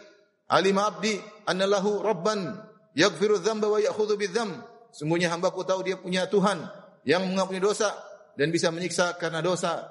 Alim 0.49 0.81
abdi 0.81 1.17
annalahu 1.49 2.01
rabban 2.01 2.72
yaghfiru 2.97 3.41
dzamba 3.41 3.69
wa 3.69 3.79
ya'khudhu 3.81 4.17
bidzam. 4.17 4.51
Sungguhnya 4.93 5.33
hambaku 5.33 5.65
tahu 5.65 5.81
dia 5.85 5.97
punya 5.97 6.29
Tuhan 6.29 6.61
yang 7.09 7.25
mengampuni 7.25 7.59
dosa 7.59 7.93
dan 8.37 8.53
bisa 8.53 8.69
menyiksa 8.69 9.17
karena 9.17 9.41
dosa. 9.41 9.89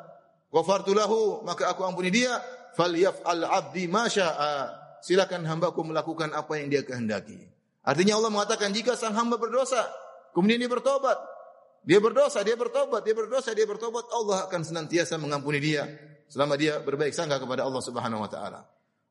Ghafartu 0.52 0.92
lahu, 0.94 1.42
maka 1.48 1.72
aku 1.72 1.88
ampuni 1.88 2.12
dia. 2.12 2.38
Falyaf'al 2.78 3.44
'abdi 3.44 3.88
ma 3.90 4.08
syaa. 4.08 4.78
Silakan 5.02 5.50
hambaku 5.50 5.82
melakukan 5.82 6.30
apa 6.32 6.62
yang 6.62 6.70
dia 6.70 6.86
kehendaki. 6.86 7.50
Artinya 7.82 8.22
Allah 8.22 8.30
mengatakan 8.30 8.70
jika 8.70 8.94
sang 8.94 9.18
hamba 9.18 9.42
berdosa, 9.42 9.82
kemudian 10.38 10.62
dia 10.62 10.70
bertobat, 10.70 11.18
dia 11.82 11.98
berdosa, 11.98 12.46
dia 12.46 12.54
bertobat, 12.54 13.02
dia 13.02 13.18
berdosa, 13.18 13.58
dia 13.58 13.66
bertobat, 13.66 14.06
Allah 14.14 14.46
akan 14.46 14.62
senantiasa 14.62 15.18
mengampuni 15.18 15.58
dia 15.58 15.90
selama 16.30 16.54
dia 16.54 16.78
berbaik 16.78 17.18
sangka 17.18 17.42
kepada 17.42 17.66
Allah 17.66 17.82
Subhanahu 17.82 18.22
wa 18.22 18.30
taala. 18.30 18.62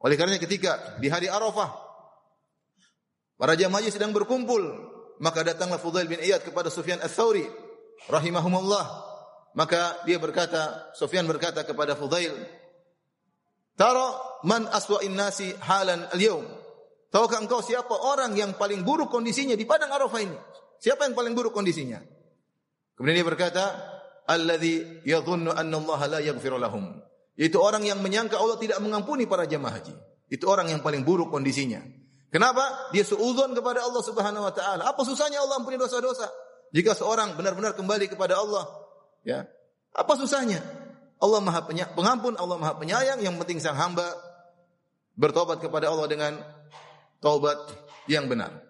Oleh 0.00 0.14
karenanya 0.14 0.38
ketika 0.38 0.96
di 1.02 1.10
hari 1.10 1.26
Arafah 1.26 1.89
Para 3.40 3.56
jamaah 3.56 3.88
sedang 3.88 4.12
berkumpul, 4.12 4.60
maka 5.16 5.40
datanglah 5.40 5.80
Fudail 5.80 6.04
bin 6.04 6.20
Iyad 6.20 6.44
kepada 6.44 6.68
Sufyan 6.68 7.00
Ats-Tsauri 7.00 7.48
rahimahumullah. 8.12 8.84
Maka 9.56 10.04
dia 10.04 10.20
berkata, 10.20 10.92
Sufyan 10.92 11.24
berkata 11.24 11.64
kepada 11.64 11.96
Fudail, 11.96 12.36
"Tara 13.80 14.12
man 14.44 14.68
aswa'in 14.68 15.16
nasi 15.16 15.56
halan 15.64 16.04
al-yawm?" 16.12 16.44
Tahukah 17.08 17.40
engkau 17.40 17.64
siapa 17.64 17.96
orang 17.96 18.36
yang 18.36 18.54
paling 18.60 18.84
buruk 18.84 19.08
kondisinya 19.08 19.56
di 19.56 19.64
padang 19.64 19.88
Arafah 19.88 20.20
ini? 20.20 20.36
Siapa 20.76 21.08
yang 21.08 21.16
paling 21.16 21.32
buruk 21.32 21.56
kondisinya? 21.56 21.98
Kemudian 22.94 23.24
dia 23.24 23.26
berkata, 23.26 23.64
"Alladzi 24.28 25.00
yadhunnu 25.08 25.50
anna 25.50 25.80
Allah 25.80 26.00
la 26.06 26.20
yaghfiru 26.20 26.60
lahum." 26.60 26.92
Itu 27.40 27.56
orang 27.58 27.88
yang 27.88 28.04
menyangka 28.04 28.36
Allah 28.36 28.60
tidak 28.60 28.84
mengampuni 28.84 29.24
para 29.24 29.48
jamaah 29.48 29.80
haji. 29.80 29.96
Itu 30.28 30.44
orang 30.46 30.70
yang 30.70 30.84
paling 30.84 31.02
buruk 31.02 31.32
kondisinya. 31.32 31.82
Kenapa? 32.30 32.94
Dia 32.94 33.02
suudzon 33.02 33.52
kepada 33.58 33.82
Allah 33.82 34.02
Subhanahu 34.06 34.46
wa 34.46 34.54
taala. 34.54 34.86
Apa 34.86 35.02
susahnya 35.02 35.42
Allah 35.42 35.58
ampuni 35.58 35.74
dosa-dosa? 35.74 36.30
Jika 36.70 36.94
seorang 36.94 37.34
benar-benar 37.34 37.74
kembali 37.74 38.06
kepada 38.06 38.38
Allah, 38.38 38.70
ya. 39.26 39.42
Apa 39.90 40.14
susahnya? 40.14 40.62
Allah 41.20 41.42
Maha 41.42 41.66
Pengampun, 41.68 42.38
Allah 42.38 42.56
Maha 42.56 42.78
Penyayang, 42.78 43.18
yang 43.20 43.34
penting 43.42 43.58
sang 43.58 43.74
hamba 43.74 44.06
bertobat 45.18 45.58
kepada 45.58 45.90
Allah 45.90 46.06
dengan 46.06 46.32
taubat 47.18 47.58
yang 48.06 48.30
benar. 48.30 48.62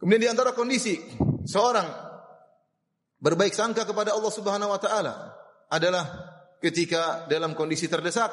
Kemudian 0.00 0.24
di 0.24 0.28
antara 0.32 0.56
kondisi 0.56 0.98
seorang 1.46 1.86
berbaik 3.20 3.52
sangka 3.54 3.86
kepada 3.86 4.12
Allah 4.12 4.32
Subhanahu 4.32 4.72
wa 4.72 4.80
taala 4.80 5.14
adalah 5.70 6.04
ketika 6.58 7.30
dalam 7.30 7.54
kondisi 7.54 7.86
terdesak 7.86 8.32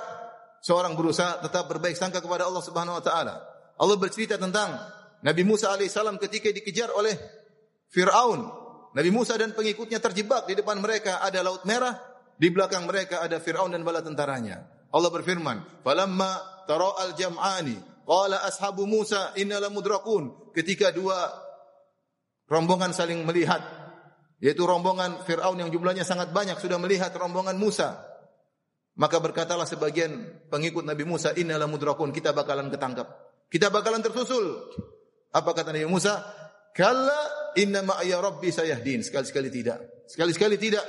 seorang 0.63 0.96
berusaha 0.98 1.44
tetap 1.44 1.68
berbaik 1.70 2.00
sangka 2.00 2.20
kepada 2.24 2.50
Allah 2.50 2.63
Subhanahu 2.63 2.98
wa 2.98 3.03
taala. 3.03 3.53
Allah 3.80 3.98
bercerita 3.98 4.38
tentang 4.38 4.75
Nabi 5.24 5.42
Musa 5.48 5.72
alaihissalam 5.72 6.20
ketika 6.20 6.51
dikejar 6.51 6.92
oleh 6.94 7.15
Fir'aun. 7.89 8.44
Nabi 8.94 9.10
Musa 9.10 9.34
dan 9.39 9.56
pengikutnya 9.56 9.98
terjebak 9.98 10.46
di 10.46 10.53
depan 10.53 10.77
mereka 10.77 11.24
ada 11.24 11.42
laut 11.42 11.65
merah, 11.65 11.98
di 12.38 12.51
belakang 12.51 12.86
mereka 12.86 13.24
ada 13.24 13.39
Fir'aun 13.39 13.74
dan 13.74 13.82
bala 13.82 14.03
tentaranya. 14.03 14.62
Allah 14.94 15.10
berfirman, 15.10 15.82
"Falamma 15.82 16.63
tara'al 16.70 17.18
jam'ani 17.18 18.06
qala 18.06 18.46
ashabu 18.46 18.86
Musa 18.86 19.34
inna 19.39 19.58
lamudrakun." 19.58 20.53
Ketika 20.53 20.94
dua 20.94 21.18
rombongan 22.46 22.94
saling 22.94 23.25
melihat, 23.25 23.63
yaitu 24.44 24.62
rombongan 24.68 25.24
Fir'aun 25.25 25.58
yang 25.58 25.72
jumlahnya 25.72 26.06
sangat 26.06 26.30
banyak 26.30 26.60
sudah 26.60 26.77
melihat 26.77 27.15
rombongan 27.15 27.58
Musa. 27.58 27.98
Maka 28.94 29.18
berkatalah 29.18 29.65
sebagian 29.65 30.13
pengikut 30.53 30.86
Nabi 30.86 31.01
Musa, 31.08 31.34
"Inna 31.34 31.58
lamudrakun." 31.58 32.13
Kita 32.13 32.30
bakalan 32.30 32.70
ketangkap. 32.70 33.10
Kita 33.54 33.70
bakalan 33.70 34.02
tersusul. 34.02 34.66
Apa 35.30 35.54
kata 35.54 35.70
Nabi 35.70 35.86
Musa? 35.86 36.26
Kalla 36.74 37.54
inna 37.54 37.86
ma'ya 37.86 38.18
rabbi 38.18 38.50
sayahdin. 38.50 39.06
Sekali-sekali 39.06 39.54
tidak. 39.54 40.10
Sekali-sekali 40.10 40.58
tidak. 40.58 40.82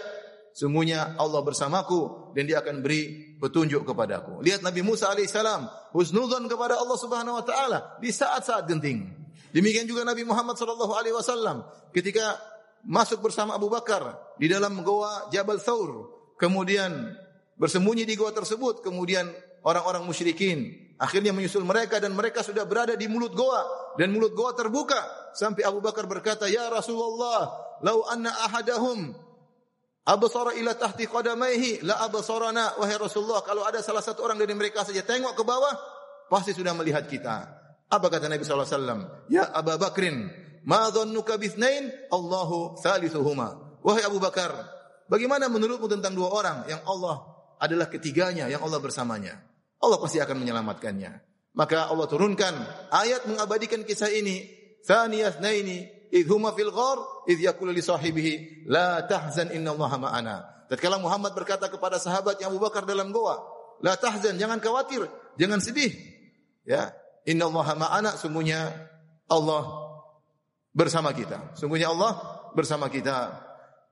Semuanya 0.56 1.12
Allah 1.20 1.44
bersamaku 1.44 2.32
dan 2.32 2.48
dia 2.48 2.64
akan 2.64 2.80
beri 2.80 3.36
petunjuk 3.36 3.84
kepadaku. 3.84 4.40
Lihat 4.40 4.64
Nabi 4.64 4.80
Musa 4.80 5.12
alaihissalam 5.12 5.92
husnudzon 5.92 6.48
kepada 6.48 6.80
Allah 6.80 6.94
Subhanahu 6.94 7.36
wa 7.36 7.44
taala 7.44 7.78
di 8.00 8.08
saat-saat 8.08 8.64
genting. 8.64 9.12
Demikian 9.50 9.84
juga 9.84 10.06
Nabi 10.06 10.22
Muhammad 10.22 10.54
sallallahu 10.54 10.94
alaihi 10.94 11.12
wasallam 11.12 11.66
ketika 11.90 12.38
masuk 12.86 13.18
bersama 13.18 13.58
Abu 13.58 13.66
Bakar 13.66 14.14
di 14.38 14.46
dalam 14.46 14.78
goa 14.86 15.26
Jabal 15.34 15.58
Thawr, 15.58 16.06
kemudian 16.38 17.12
bersembunyi 17.58 18.06
di 18.06 18.14
goa 18.14 18.30
tersebut, 18.30 18.78
kemudian 18.78 19.26
orang-orang 19.66 20.06
musyrikin 20.06 20.83
akhirnya 20.98 21.34
menyusul 21.34 21.66
mereka 21.66 21.98
dan 21.98 22.14
mereka 22.14 22.42
sudah 22.42 22.62
berada 22.66 22.94
di 22.94 23.06
mulut 23.10 23.34
goa. 23.34 23.94
Dan 23.98 24.14
mulut 24.14 24.34
goa 24.34 24.54
terbuka. 24.54 24.98
Sampai 25.34 25.66
Abu 25.66 25.82
Bakar 25.82 26.06
berkata 26.06 26.46
ya 26.46 26.70
Rasulullah 26.70 27.50
lau 27.82 28.06
anna 28.06 28.30
ahadahum 28.46 29.14
absara 30.06 30.54
ila 30.54 30.74
tahti 30.78 31.10
qadamaihi 31.10 31.82
la 31.86 32.02
absarana. 32.06 32.78
Wahai 32.78 32.98
Rasulullah 32.98 33.42
kalau 33.42 33.66
ada 33.66 33.82
salah 33.82 34.02
satu 34.02 34.22
orang 34.22 34.38
dari 34.38 34.54
mereka 34.54 34.86
saja 34.86 35.02
tengok 35.02 35.34
ke 35.34 35.42
bawah 35.42 35.74
pasti 36.30 36.54
sudah 36.54 36.74
melihat 36.74 37.06
kita. 37.10 37.50
Apa 37.90 38.06
kata 38.10 38.30
Nabi 38.30 38.42
sallallahu 38.42 38.66
alaihi 38.66 38.78
wasallam? 38.78 39.00
Ya 39.30 39.44
Abu 39.50 39.74
Bakrin 39.78 40.16
ma 40.66 40.90
dhannuka 40.90 41.38
bithnain? 41.38 41.90
Allahu 42.10 42.78
thalithuhuma. 42.78 43.78
Wahai 43.82 44.06
Abu 44.06 44.22
Bakar 44.22 44.54
bagaimana 45.10 45.50
menurutmu 45.50 45.90
tentang 45.90 46.14
dua 46.14 46.30
orang? 46.30 46.58
Yang 46.70 46.82
Allah 46.86 47.16
adalah 47.58 47.86
ketiganya 47.90 48.50
yang 48.50 48.62
Allah 48.62 48.82
bersamanya 48.82 49.53
Allah 49.84 50.00
pasti 50.00 50.18
akan 50.18 50.36
menyelamatkannya. 50.40 51.12
Maka 51.54 51.92
Allah 51.92 52.06
turunkan 52.10 52.54
ayat 52.90 53.28
mengabadikan 53.30 53.86
kisah 53.86 54.10
ini. 54.10 54.42
Thaniyas 54.84 55.40
naini 55.40 55.86
idhuma 56.12 56.52
fil 56.52 56.68
ghar 56.68 57.24
idh 57.30 57.40
yaqulu 57.40 57.72
li 57.72 57.80
sahibihi 57.80 58.66
la 58.68 59.04
tahzan 59.04 59.54
innallaha 59.54 59.96
ma'ana. 59.96 60.36
Tatkala 60.68 60.96
Muhammad 61.00 61.36
berkata 61.36 61.68
kepada 61.68 62.00
sahabat 62.00 62.40
yang 62.40 62.52
Abu 62.52 62.60
Bakar 62.60 62.88
dalam 62.88 63.12
goa, 63.12 63.36
la 63.84 63.96
tahzan, 64.00 64.40
jangan 64.40 64.58
khawatir, 64.64 65.04
jangan 65.36 65.60
sedih. 65.60 65.92
Ya, 66.64 66.96
innallaha 67.28 67.76
ma'ana, 67.76 68.16
sungguhnya 68.16 68.72
Allah 69.28 69.68
bersama 70.72 71.12
kita. 71.12 71.54
Sungguhnya 71.56 71.92
Allah 71.92 72.16
bersama 72.56 72.88
kita. 72.88 73.43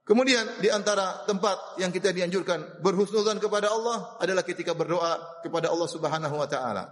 Kemudian 0.03 0.59
di 0.59 0.67
antara 0.67 1.23
tempat 1.31 1.79
yang 1.79 1.95
kita 1.95 2.11
dianjurkan 2.11 2.83
berhusnudzan 2.83 3.39
kepada 3.39 3.71
Allah 3.71 4.19
adalah 4.19 4.43
ketika 4.43 4.75
berdoa 4.75 5.43
kepada 5.47 5.71
Allah 5.71 5.87
Subhanahu 5.87 6.35
wa 6.43 6.49
taala. 6.51 6.91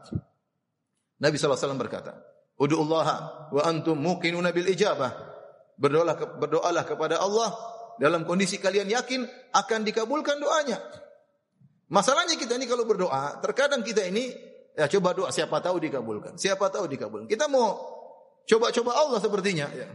Nabi 1.18 1.34
SAW 1.34 1.74
berkata, 1.74 2.14
"Ud'ullaha 2.54 3.50
wa 3.50 3.62
antum 3.66 3.98
muqinuna 3.98 4.54
bil 4.54 4.70
ijabah." 4.70 5.26
Berdoalah 5.80 6.14
berdoalah 6.38 6.84
kepada 6.86 7.18
Allah 7.18 7.50
dalam 7.98 8.22
kondisi 8.22 8.62
kalian 8.62 8.86
yakin 8.86 9.26
akan 9.58 9.80
dikabulkan 9.82 10.38
doanya. 10.38 10.78
Masalahnya 11.90 12.38
kita 12.38 12.54
ini 12.54 12.70
kalau 12.70 12.86
berdoa, 12.86 13.42
terkadang 13.42 13.82
kita 13.82 14.06
ini 14.06 14.30
ya 14.78 14.86
coba 14.86 15.18
doa 15.18 15.34
siapa 15.34 15.58
tahu 15.58 15.82
dikabulkan. 15.82 16.38
Siapa 16.38 16.70
tahu 16.70 16.86
dikabulkan. 16.86 17.26
Kita 17.26 17.50
mau 17.50 17.74
coba-coba 18.46 18.90
Allah 19.02 19.18
sepertinya 19.18 19.66
ya. 19.74 19.90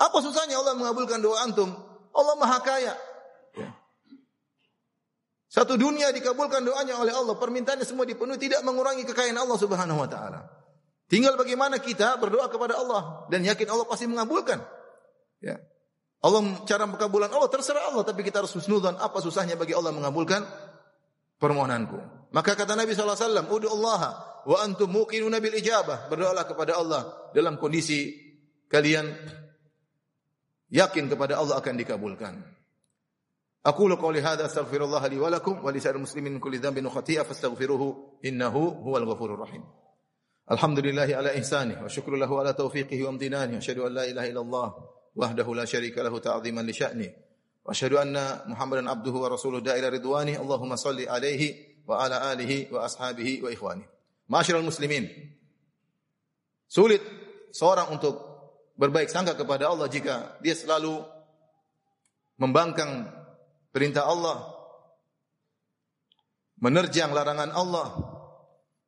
Apa 0.00 0.24
susahnya 0.24 0.56
Allah 0.56 0.72
mengabulkan 0.72 1.20
doa 1.20 1.44
antum? 1.44 1.95
Allah 2.16 2.34
Maha 2.40 2.58
Kaya. 2.64 2.94
Ya. 3.54 3.70
Satu 5.46 5.76
dunia 5.80 6.12
dikabulkan 6.12 6.64
doanya 6.64 7.00
oleh 7.00 7.12
Allah, 7.16 7.36
permintaannya 7.36 7.86
semua 7.86 8.04
dipenuhi, 8.04 8.36
tidak 8.36 8.60
mengurangi 8.64 9.08
kekayaan 9.08 9.40
Allah 9.40 9.56
Subhanahu 9.56 10.04
wa 10.04 10.08
taala. 10.08 10.44
Tinggal 11.06 11.38
bagaimana 11.38 11.78
kita 11.78 12.18
berdoa 12.18 12.50
kepada 12.50 12.76
Allah 12.76 13.30
dan 13.30 13.46
yakin 13.46 13.70
Allah 13.70 13.86
pasti 13.86 14.10
mengabulkan. 14.10 14.58
Ya. 15.38 15.62
Allah 16.24 16.42
cara 16.66 16.90
pengkabulan 16.90 17.30
Allah 17.30 17.46
terserah 17.46 17.94
Allah, 17.94 18.02
tapi 18.02 18.26
kita 18.26 18.42
harus 18.42 18.50
husnudzan 18.58 18.98
apa 18.98 19.22
susahnya 19.22 19.54
bagi 19.54 19.76
Allah 19.76 19.94
mengabulkan 19.94 20.42
permohonanku. 21.38 22.28
Maka 22.34 22.58
kata 22.58 22.74
Nabi 22.74 22.92
sallallahu 22.92 23.14
alaihi 23.14 23.28
wasallam, 23.30 23.46
"Ud'u 23.46 23.68
Allah 23.70 24.00
wa 24.42 24.56
antum 24.66 24.90
muqinuna 24.90 25.38
bil 25.38 25.54
ijabah." 25.54 26.10
Berdoalah 26.10 26.44
kepada 26.48 26.74
Allah 26.74 27.30
dalam 27.30 27.54
kondisi 27.62 28.12
kalian 28.66 29.06
yakin 30.70 31.10
kepada 31.10 31.38
Allah 31.38 31.58
akan 31.58 31.74
dikabulkan. 31.78 32.34
Aku 33.66 33.90
qouli 33.98 34.22
hadza 34.22 34.46
astaghfirullah 34.46 35.02
li 35.10 35.18
wa 35.18 35.26
lakum 35.26 35.58
wa 35.58 35.74
li 35.74 35.82
sa'il 35.82 35.98
muslimin 35.98 36.38
min 36.38 36.40
kulli 36.40 36.62
dhanbin 36.62 36.86
wa 36.86 36.94
khati'ah 36.94 37.26
fastaghfiruhu 37.26 38.22
innahu 38.22 38.78
huwal 38.86 39.02
ghafurur 39.02 39.42
rahim. 39.42 39.66
Alhamdulillah 40.46 41.10
ala 41.10 41.34
ihsanih 41.34 41.82
wa 41.82 41.90
syukru 41.90 42.14
lahu 42.14 42.38
ala 42.38 42.54
taufiqihi 42.54 43.02
wa 43.02 43.10
amtinani 43.10 43.58
wa 43.58 43.58
asyhadu 43.58 43.90
an 43.90 43.92
la 43.98 44.06
ilaha 44.06 44.26
illallah 44.30 44.68
wahdahu 45.18 45.58
la 45.58 45.66
syarika 45.66 46.06
lahu 46.06 46.22
ta'ziman 46.22 46.62
li 46.62 46.70
sya'ni 46.70 47.08
wa 47.66 47.74
asyhadu 47.74 47.98
anna 47.98 48.46
Muhammadan 48.46 48.86
abduhu 48.86 49.26
wa 49.26 49.34
rasuluhu 49.34 49.66
da'ila 49.66 49.90
ridwani 49.90 50.38
Allahumma 50.38 50.78
salli 50.78 51.02
alaihi 51.10 51.82
wa 51.82 51.98
ala 52.06 52.30
alihi 52.30 52.70
wa 52.70 52.86
ashabihi 52.86 53.42
wa 53.42 53.50
ikhwani. 53.50 53.82
Ma'asyiral 54.30 54.62
muslimin. 54.62 55.10
Sulit 56.70 57.02
seorang 57.50 57.90
untuk 57.90 58.25
berbaik 58.76 59.08
sangka 59.08 59.34
kepada 59.34 59.72
Allah 59.72 59.88
jika 59.88 60.36
dia 60.44 60.52
selalu 60.52 61.00
membangkang 62.36 63.08
perintah 63.72 64.04
Allah, 64.08 64.44
menerjang 66.60 67.12
larangan 67.12 67.50
Allah. 67.52 67.88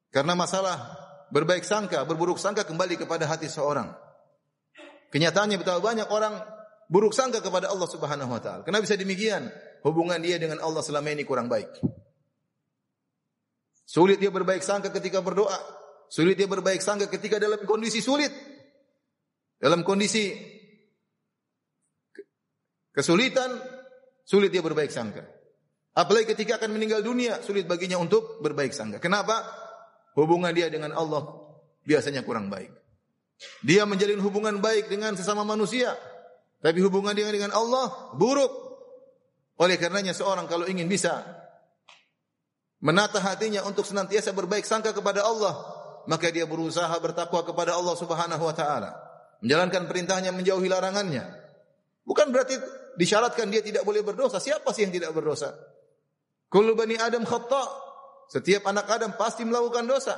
Karena 0.09 0.33
masalah 0.33 0.77
berbaik 1.29 1.65
sangka, 1.65 2.05
berburuk 2.09 2.41
sangka 2.41 2.65
kembali 2.65 2.97
kepada 2.97 3.29
hati 3.29 3.49
seorang. 3.49 3.93
Kenyataannya 5.09 5.57
betapa 5.61 5.81
banyak 5.81 6.09
orang 6.09 6.37
buruk 6.89 7.13
sangka 7.13 7.41
kepada 7.45 7.69
Allah 7.69 7.89
Subhanahu 7.89 8.33
wa 8.33 8.41
taala. 8.41 8.65
Kenapa 8.65 8.85
bisa 8.89 8.97
demikian? 8.97 9.49
Hubungan 9.85 10.21
dia 10.21 10.41
dengan 10.41 10.61
Allah 10.61 10.85
selama 10.85 11.13
ini 11.13 11.25
kurang 11.25 11.49
baik. 11.49 11.69
Sulit 13.89 14.21
dia 14.21 14.29
berbaik 14.29 14.61
sangka 14.61 14.93
ketika 14.93 15.25
berdoa. 15.25 15.57
Sulit 16.13 16.37
dia 16.37 16.49
berbaik 16.49 16.81
sangka 16.81 17.09
ketika 17.09 17.41
dalam 17.41 17.61
kondisi 17.65 18.05
sulit. 18.05 18.33
Dalam 19.59 19.83
kondisi 19.83 20.35
kesulitan, 22.95 23.59
sulit 24.23 24.55
dia 24.55 24.63
berbaik 24.63 24.91
sangka. 24.95 25.27
Apalagi 25.99 26.31
ketika 26.31 26.63
akan 26.63 26.79
meninggal 26.79 27.03
dunia, 27.03 27.43
sulit 27.43 27.67
baginya 27.67 27.99
untuk 27.99 28.39
berbaik 28.39 28.71
sangka. 28.71 29.03
Kenapa? 29.03 29.43
Hubungan 30.15 30.55
dia 30.55 30.71
dengan 30.71 30.95
Allah 30.95 31.27
biasanya 31.83 32.23
kurang 32.23 32.47
baik. 32.51 32.71
Dia 33.63 33.87
menjalin 33.87 34.19
hubungan 34.23 34.59
baik 34.59 34.91
dengan 34.91 35.15
sesama 35.15 35.43
manusia, 35.47 35.95
tapi 36.63 36.83
hubungan 36.83 37.15
dia 37.15 37.27
dengan 37.31 37.55
Allah 37.55 38.15
buruk. 38.15 38.51
Oleh 39.59 39.75
karenanya 39.75 40.15
seorang 40.15 40.47
kalau 40.47 40.71
ingin 40.71 40.87
bisa 40.87 41.23
menata 42.79 43.19
hatinya 43.19 43.67
untuk 43.67 43.83
senantiasa 43.83 44.31
berbaik 44.31 44.63
sangka 44.63 44.95
kepada 44.95 45.27
Allah, 45.27 45.55
maka 46.07 46.31
dia 46.31 46.47
berusaha 46.47 46.95
bertakwa 47.03 47.43
kepada 47.43 47.75
Allah 47.75 47.95
Subhanahu 47.99 48.43
wa 48.43 48.55
taala, 48.55 48.95
menjalankan 49.43 49.87
perintahnya, 49.87 50.31
menjauhi 50.35 50.69
larangannya. 50.71 51.25
Bukan 52.09 52.33
berarti 52.33 52.57
disyaratkan 52.97 53.53
dia 53.53 53.61
tidak 53.61 53.85
boleh 53.85 54.01
berdosa. 54.01 54.41
Siapa 54.41 54.73
sih 54.73 54.89
yang 54.89 54.95
tidak 54.95 55.13
berdosa? 55.13 55.55
Kullu 56.49 56.73
bani 56.73 56.97
Adam 56.97 57.23
khata. 57.23 57.87
Setiap 58.29 58.69
anak 58.69 58.89
Adam 58.89 59.17
pasti 59.17 59.45
melakukan 59.45 59.89
dosa. 59.89 60.17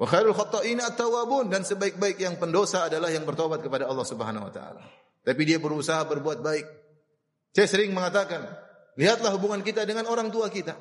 Wa 0.00 0.08
khairul 0.08 0.32
khata'ina 0.32 0.88
at-tawwabun 0.92 1.52
dan 1.52 1.64
sebaik-baik 1.64 2.16
yang 2.20 2.40
pendosa 2.40 2.88
adalah 2.88 3.12
yang 3.12 3.28
bertobat 3.28 3.60
kepada 3.60 3.84
Allah 3.84 4.04
Subhanahu 4.04 4.48
wa 4.48 4.52
taala. 4.52 4.80
Tapi 5.20 5.42
dia 5.44 5.60
berusaha 5.60 6.00
berbuat 6.08 6.40
baik. 6.40 6.66
Saya 7.52 7.68
sering 7.68 7.92
mengatakan, 7.92 8.40
lihatlah 8.96 9.36
hubungan 9.36 9.60
kita 9.60 9.84
dengan 9.84 10.08
orang 10.08 10.32
tua 10.32 10.48
kita. 10.48 10.72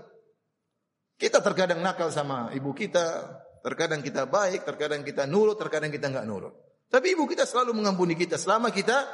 Kita 1.20 1.44
terkadang 1.44 1.84
nakal 1.84 2.08
sama 2.16 2.56
ibu 2.56 2.72
kita, 2.72 3.28
terkadang 3.60 4.00
kita 4.00 4.24
baik, 4.24 4.64
terkadang 4.64 5.04
kita 5.04 5.28
nurut, 5.28 5.60
terkadang 5.60 5.92
kita 5.92 6.08
enggak 6.08 6.24
nurut. 6.24 6.56
Tapi 6.89 7.13
ibu 7.13 7.29
kita 7.29 7.46
selalu 7.46 7.77
mengampuni 7.77 8.17
kita 8.17 8.36
selama 8.41 8.74
kita 8.74 9.05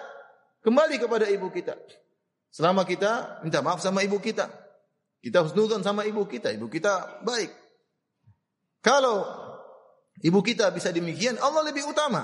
kembali 0.63 0.95
kepada 0.95 1.27
ibu 1.27 1.51
kita. 1.51 1.75
Selama 2.49 2.87
kita 2.87 3.43
minta 3.43 3.59
maaf 3.59 3.83
sama 3.83 3.99
ibu 4.01 4.15
kita. 4.17 4.47
Kita 5.19 5.43
husnudzon 5.43 5.83
sama 5.83 6.07
ibu 6.07 6.23
kita, 6.23 6.55
ibu 6.55 6.71
kita 6.71 7.19
baik. 7.25 7.51
Kalau 8.79 9.45
Ibu 10.23 10.39
kita 10.39 10.71
bisa 10.71 10.95
demikian, 10.95 11.35
Allah 11.43 11.67
lebih 11.67 11.83
utama. 11.83 12.23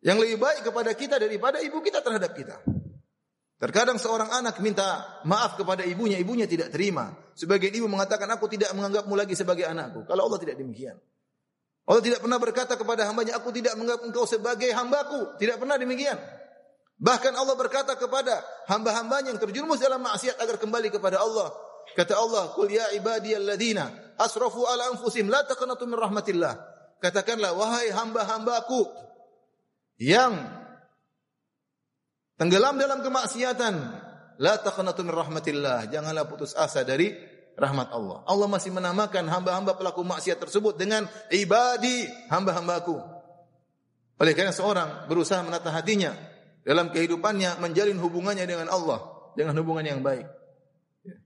Yang 0.00 0.24
lebih 0.24 0.38
baik 0.40 0.60
kepada 0.64 0.90
kita 0.94 1.20
daripada 1.20 1.60
ibu 1.60 1.82
kita 1.84 2.00
terhadap 2.00 2.32
kita. 2.32 2.56
Terkadang 3.58 3.98
seorang 3.98 4.30
anak 4.30 4.62
minta 4.62 5.20
maaf 5.26 5.58
kepada 5.58 5.82
ibunya, 5.82 6.16
ibunya 6.16 6.46
tidak 6.46 6.70
terima. 6.70 7.10
Sebagai 7.34 7.68
ibu 7.74 7.90
mengatakan, 7.90 8.30
aku 8.30 8.46
tidak 8.46 8.70
menganggapmu 8.72 9.14
lagi 9.18 9.34
sebagai 9.34 9.66
anakku. 9.66 10.06
Kalau 10.06 10.30
Allah 10.30 10.38
tidak 10.38 10.56
demikian. 10.62 10.96
Allah 11.88 12.04
tidak 12.04 12.20
pernah 12.20 12.36
berkata 12.36 12.76
kepada 12.76 13.08
hambanya, 13.08 13.40
aku 13.40 13.48
tidak 13.48 13.72
menganggap 13.80 14.04
engkau 14.04 14.28
sebagai 14.28 14.68
hambaku. 14.76 15.40
Tidak 15.40 15.56
pernah 15.56 15.80
demikian. 15.80 16.20
Bahkan 17.00 17.32
Allah 17.32 17.56
berkata 17.56 17.96
kepada 17.96 18.44
hamba-hambanya 18.68 19.32
yang 19.32 19.40
terjerumus 19.40 19.80
dalam 19.80 20.04
maksiat 20.04 20.36
agar 20.36 20.60
kembali 20.60 20.92
kepada 20.92 21.16
Allah. 21.24 21.48
Kata 21.96 22.20
Allah, 22.20 22.52
Qul 22.52 22.76
ya 22.76 22.92
ibadiyalladzina 22.92 24.20
asrafu 24.20 24.68
ala 24.68 24.92
anfusim 24.92 25.32
la 25.32 25.40
taqnatu 25.48 25.88
min 25.88 25.96
rahmatillah. 25.96 26.60
Katakanlah, 27.00 27.56
wahai 27.56 27.88
hamba-hambaku 27.88 28.84
yang 29.96 30.36
tenggelam 32.36 32.76
dalam 32.76 33.00
kemaksiatan, 33.00 33.74
la 34.44 34.54
taqnatu 34.60 35.08
min 35.08 35.16
rahmatillah. 35.16 35.88
Janganlah 35.88 36.28
putus 36.28 36.52
asa 36.52 36.84
dari 36.84 37.37
rahmat 37.58 37.90
Allah. 37.90 38.22
Allah 38.24 38.46
masih 38.46 38.70
menamakan 38.70 39.26
hamba-hamba 39.26 39.74
pelaku 39.74 40.06
maksiat 40.06 40.38
tersebut 40.38 40.78
dengan 40.78 41.04
ibadi 41.34 42.06
hamba-hambaku. 42.30 42.96
Oleh 44.18 44.32
karena 44.34 44.54
seorang 44.54 45.10
berusaha 45.10 45.42
menata 45.42 45.74
hatinya 45.74 46.14
dalam 46.62 46.90
kehidupannya 46.94 47.58
menjalin 47.58 47.98
hubungannya 47.98 48.46
dengan 48.46 48.70
Allah 48.70 49.02
dengan 49.34 49.58
hubungan 49.58 49.86
yang 49.86 50.00
baik. 50.02 50.26
Ya. 51.06 51.18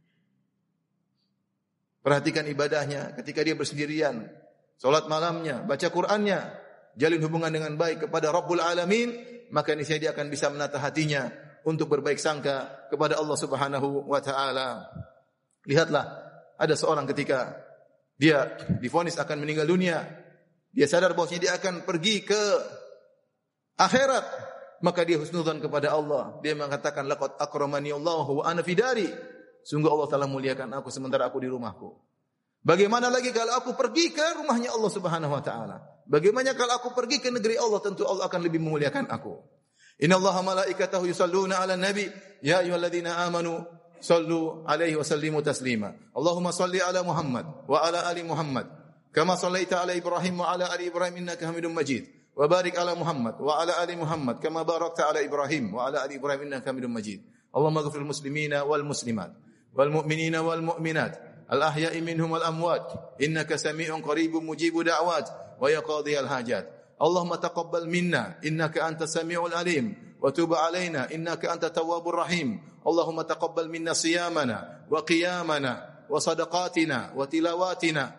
Perhatikan 2.04 2.48
ibadahnya 2.48 3.16
ketika 3.16 3.40
dia 3.44 3.56
bersendirian, 3.56 4.28
Salat 4.76 5.06
malamnya, 5.06 5.62
baca 5.62 5.88
Qur'annya, 5.88 6.40
jalin 6.98 7.22
hubungan 7.22 7.54
dengan 7.54 7.78
baik 7.78 8.08
kepada 8.08 8.34
Rabbul 8.34 8.58
Alamin, 8.58 9.14
maka 9.54 9.78
niscaya 9.78 10.00
dia 10.00 10.10
akan 10.10 10.26
bisa 10.26 10.50
menata 10.50 10.82
hatinya 10.82 11.30
untuk 11.62 11.86
berbaik 11.86 12.18
sangka 12.18 12.88
kepada 12.90 13.14
Allah 13.14 13.38
Subhanahu 13.38 14.10
wa 14.10 14.18
taala. 14.18 14.90
Lihatlah, 15.66 16.04
ada 16.58 16.74
seorang 16.74 17.06
ketika 17.10 17.54
dia 18.18 18.54
difonis 18.82 19.18
akan 19.18 19.42
meninggal 19.42 19.66
dunia, 19.66 20.02
dia 20.70 20.86
sadar 20.86 21.14
bahwa 21.14 21.30
dia 21.30 21.54
akan 21.58 21.86
pergi 21.86 22.22
ke 22.26 22.42
akhirat, 23.78 24.24
maka 24.82 25.06
dia 25.06 25.18
husnudzon 25.18 25.62
kepada 25.62 25.94
Allah. 25.94 26.38
Dia 26.42 26.58
mengatakan 26.58 27.06
laqad 27.06 27.38
akramani 27.38 27.94
Allah 27.94 28.26
wa 28.26 28.42
ana 28.42 28.62
fidari. 28.62 29.06
Sungguh 29.62 29.86
Allah 29.86 30.10
telah 30.10 30.26
muliakan 30.26 30.74
aku 30.74 30.90
sementara 30.90 31.30
aku 31.30 31.38
di 31.38 31.46
rumahku. 31.46 31.94
Bagaimana 32.62 33.10
lagi 33.10 33.34
kalau 33.34 33.58
aku 33.58 33.74
pergi 33.74 34.14
ke 34.14 34.38
rumahnya 34.38 34.74
Allah 34.74 34.90
Subhanahu 34.90 35.32
wa 35.34 35.42
taala? 35.42 35.82
Bagaimana 36.06 36.54
kalau 36.54 36.78
aku 36.78 36.94
pergi 36.94 37.22
ke 37.22 37.30
negeri 37.30 37.58
Allah? 37.58 37.78
Tentu 37.78 38.06
Allah 38.06 38.26
akan 38.26 38.40
lebih 38.42 38.58
memuliakan 38.58 39.06
aku. 39.10 39.38
Inna 40.02 40.18
Allah 40.18 40.34
malaikatahu 40.42 41.06
yusalluna 41.06 41.62
ala 41.62 41.78
nabi 41.78 42.06
ya 42.42 42.62
ayyuhalladzina 42.62 43.22
amanu 43.22 43.62
صلوا 44.02 44.66
عليه 44.66 44.98
وسلموا 44.98 45.40
تسليما. 45.40 45.94
اللهم 46.18 46.50
صل 46.50 46.74
على 46.76 47.02
محمد 47.02 47.46
وعلى 47.70 47.98
آل 48.10 48.18
محمد. 48.26 48.66
كما 49.14 49.34
صليت 49.34 49.72
على 49.72 49.98
إبراهيم 50.02 50.40
وعلى 50.40 50.64
آل 50.74 50.80
إبراهيم 50.90 51.16
إنك 51.16 51.44
حميد 51.44 51.66
مجيد. 51.66 52.04
وبارك 52.36 52.78
على 52.78 52.94
محمد 52.94 53.40
وعلى 53.40 53.72
آل 53.84 53.98
محمد 53.98 54.40
كما 54.40 54.62
باركت 54.62 55.00
على 55.00 55.24
إبراهيم 55.24 55.74
وعلى 55.74 56.04
آل 56.04 56.12
إبراهيم 56.12 56.40
إنك 56.40 56.68
حميد 56.68 56.84
مجيد. 56.84 57.20
اللهم 57.56 57.78
اغفر 57.78 57.98
المسلمين 57.98 58.54
والمسلمات 58.54 59.32
والمؤمنين 59.74 60.36
والمؤمنات 60.36 61.14
الأحياء 61.52 62.00
منهم 62.00 62.32
والأموات. 62.32 63.16
إنك 63.22 63.56
سميع 63.56 63.98
قريب 64.00 64.36
مجيب 64.36 64.82
دعوات 64.82 65.28
ويقاضي 65.60 66.20
الحاجات. 66.20 66.66
اللهم 67.02 67.34
تقبل 67.34 67.88
منا. 67.88 68.40
إنك 68.46 68.78
أنت 68.78 69.02
السميع 69.02 69.46
العليم. 69.46 70.11
وتوب 70.22 70.54
علينا 70.54 71.14
إنك 71.14 71.44
أنت 71.44 71.64
التواب 71.64 72.08
الرحيم. 72.08 72.62
اللهم 72.86 73.22
تقبل 73.22 73.68
منا 73.68 73.92
صيامنا 73.92 74.86
وقيامنا 74.90 75.74
وصدقاتنا 76.10 77.12
وتلاواتنا 77.16 78.16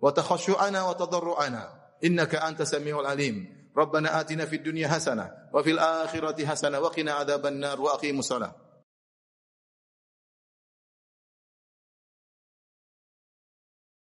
وتخشعنا 0.00 0.88
وتضرعنا. 0.88 1.62
إنك 2.04 2.34
أنت 2.34 2.60
السميع 2.60 3.00
العليم. 3.00 3.56
ربنا 3.76 4.20
آتنا 4.20 4.46
في 4.46 4.56
الدنيا 4.56 4.88
حسنة 4.88 5.30
وفي 5.52 5.70
الآخرة 5.70 6.46
حسنة 6.46 6.80
وقنا 6.80 7.12
عذاب 7.12 7.46
النار 7.46 7.80
وأقيموا 7.80 8.20
الصلاة. 8.20 8.65